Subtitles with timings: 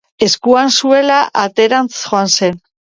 [0.27, 2.63] Eskuan zuela aterantz joan zen.